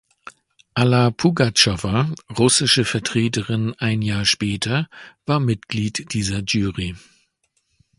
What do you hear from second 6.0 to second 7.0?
dieser Jury.